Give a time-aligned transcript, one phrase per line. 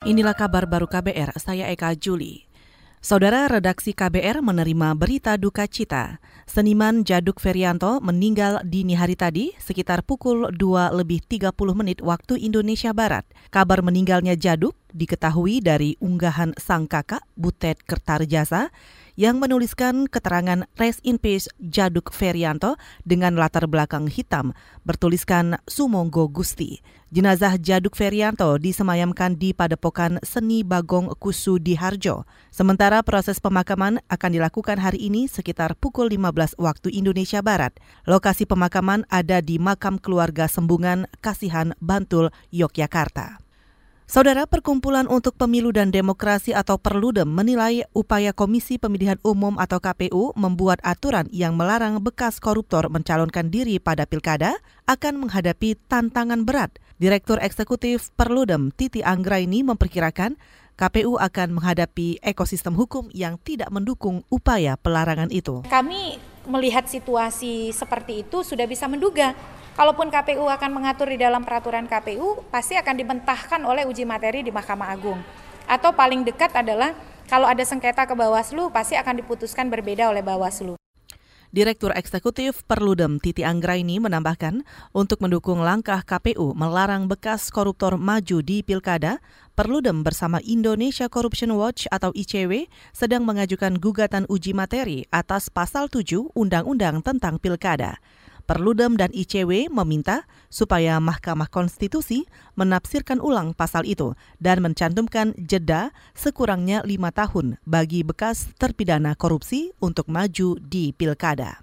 [0.00, 2.48] Inilah kabar baru KBR, saya Eka Juli.
[3.04, 6.24] Saudara redaksi KBR menerima berita duka cita.
[6.48, 12.96] Seniman Jaduk Ferianto meninggal dini hari tadi sekitar pukul 2 lebih 30 menit waktu Indonesia
[12.96, 13.28] Barat.
[13.52, 18.72] Kabar meninggalnya Jaduk diketahui dari unggahan sang kakak Butet Kertarjasa
[19.20, 24.56] yang menuliskan keterangan Rest in Peace Jaduk Ferianto dengan latar belakang hitam
[24.88, 26.80] bertuliskan Sumonggo Gusti.
[27.12, 32.24] Jenazah Jaduk Ferianto disemayamkan di Padepokan Seni Bagong Kusu di Harjo.
[32.48, 37.76] Sementara proses pemakaman akan dilakukan hari ini sekitar pukul 15 waktu Indonesia Barat.
[38.08, 43.49] Lokasi pemakaman ada di makam keluarga Sembungan Kasihan Bantul, Yogyakarta.
[44.10, 50.34] Saudara Perkumpulan untuk Pemilu dan Demokrasi atau Perludem menilai upaya Komisi Pemilihan Umum atau KPU
[50.34, 54.58] membuat aturan yang melarang bekas koruptor mencalonkan diri pada pilkada
[54.90, 56.74] akan menghadapi tantangan berat.
[56.98, 60.34] Direktur Eksekutif Perludem Titi Anggraini memperkirakan
[60.74, 65.62] KPU akan menghadapi ekosistem hukum yang tidak mendukung upaya pelarangan itu.
[65.70, 66.18] Kami
[66.50, 69.32] melihat situasi seperti itu sudah bisa menduga
[69.80, 74.50] Kalaupun KPU akan mengatur di dalam peraturan KPU, pasti akan dibentahkan oleh uji materi di
[74.50, 75.22] Mahkamah Agung.
[75.70, 76.90] Atau paling dekat adalah
[77.30, 80.79] kalau ada sengketa ke Bawaslu, pasti akan diputuskan berbeda oleh Bawaslu.
[81.50, 84.62] Direktur Eksekutif Perludem Titi Anggraini menambahkan,
[84.94, 89.18] untuk mendukung langkah KPU melarang bekas koruptor maju di pilkada,
[89.58, 96.30] Perludem bersama Indonesia Corruption Watch atau ICW sedang mengajukan gugatan uji materi atas pasal 7
[96.38, 97.98] Undang-Undang tentang Pilkada.
[98.50, 102.26] Perludem dan ICW meminta supaya Mahkamah Konstitusi
[102.58, 110.10] menafsirkan ulang pasal itu dan mencantumkan jeda sekurangnya lima tahun bagi bekas terpidana korupsi untuk
[110.10, 111.62] maju di pilkada.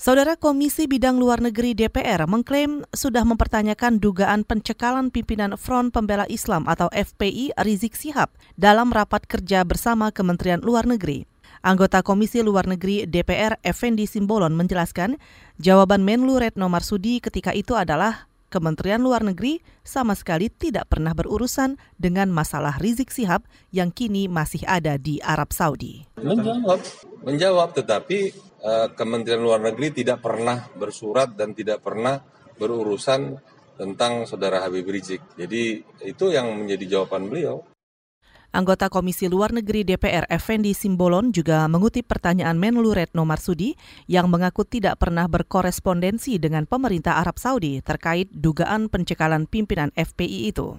[0.00, 6.72] Saudara Komisi Bidang Luar Negeri DPR mengklaim sudah mempertanyakan dugaan pencekalan pimpinan Front Pembela Islam
[6.72, 11.31] atau FPI Rizik Sihab dalam rapat kerja bersama Kementerian Luar Negeri.
[11.62, 15.14] Anggota Komisi Luar Negeri DPR Effendi Simbolon menjelaskan
[15.62, 21.78] jawaban Menlu Retno Marsudi ketika itu adalah Kementerian Luar Negeri sama sekali tidak pernah berurusan
[21.96, 26.04] dengan masalah Rizik Sihab yang kini masih ada di Arab Saudi.
[26.18, 26.82] Menjawab,
[27.24, 32.20] menjawab tetapi uh, Kementerian Luar Negeri tidak pernah bersurat dan tidak pernah
[32.58, 33.38] berurusan
[33.78, 35.22] tentang saudara Habib Rizik.
[35.38, 37.64] Jadi itu yang menjadi jawaban beliau.
[38.52, 43.80] Anggota Komisi Luar Negeri DPR Effendi Simbolon juga mengutip pertanyaan Menlu Retno Marsudi
[44.12, 50.76] yang mengaku tidak pernah berkorespondensi dengan pemerintah Arab Saudi terkait dugaan pencekalan pimpinan FPI itu.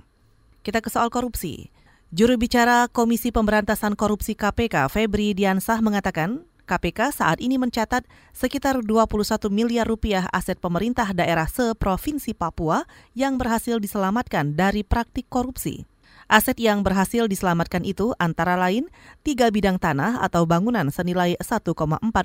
[0.62, 1.74] Kita ke soal korupsi.
[2.14, 8.06] Juru bicara Komisi Pemberantasan Korupsi KPK, Febri Diansah mengatakan, KPK saat ini mencatat
[8.38, 12.86] sekitar 21 miliar rupiah aset pemerintah daerah seprovinsi Papua
[13.18, 15.90] yang berhasil diselamatkan dari praktik korupsi.
[16.34, 18.90] Aset yang berhasil diselamatkan itu antara lain
[19.22, 21.78] tiga bidang tanah atau bangunan senilai 1,4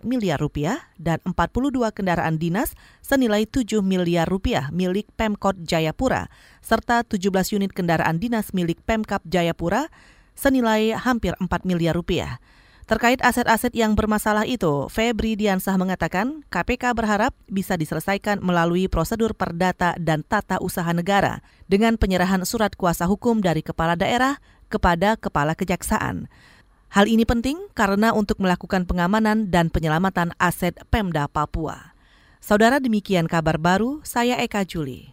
[0.08, 2.72] miliar rupiah dan 42 kendaraan dinas
[3.04, 6.32] senilai 7 miliar rupiah milik Pemkot Jayapura,
[6.64, 7.20] serta 17
[7.60, 9.92] unit kendaraan dinas milik Pemkap Jayapura
[10.32, 12.40] senilai hampir 4 miliar rupiah.
[12.88, 19.92] Terkait aset-aset yang bermasalah itu, Febri Diansah mengatakan KPK berharap bisa diselesaikan melalui prosedur perdata
[20.00, 24.40] dan tata usaha negara dengan penyerahan surat kuasa hukum dari kepala daerah
[24.72, 26.32] kepada kepala kejaksaan.
[26.88, 31.92] Hal ini penting karena untuk melakukan pengamanan dan penyelamatan aset Pemda Papua.
[32.40, 35.12] Saudara demikian kabar baru, saya Eka Juli.